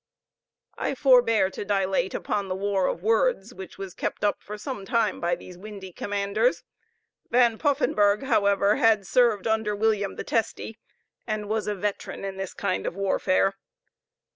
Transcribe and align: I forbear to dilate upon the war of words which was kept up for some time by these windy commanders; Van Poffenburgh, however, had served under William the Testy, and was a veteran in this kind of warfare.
I 0.79 0.95
forbear 0.95 1.51
to 1.51 1.63
dilate 1.63 2.15
upon 2.15 2.47
the 2.47 2.55
war 2.55 2.87
of 2.87 3.03
words 3.03 3.53
which 3.53 3.77
was 3.77 3.93
kept 3.93 4.23
up 4.23 4.41
for 4.41 4.57
some 4.57 4.83
time 4.83 5.19
by 5.21 5.35
these 5.35 5.59
windy 5.59 5.91
commanders; 5.93 6.63
Van 7.29 7.59
Poffenburgh, 7.59 8.23
however, 8.23 8.77
had 8.77 9.05
served 9.05 9.45
under 9.45 9.75
William 9.75 10.15
the 10.15 10.23
Testy, 10.23 10.79
and 11.27 11.47
was 11.47 11.67
a 11.67 11.75
veteran 11.75 12.25
in 12.25 12.37
this 12.37 12.55
kind 12.55 12.87
of 12.87 12.95
warfare. 12.95 13.53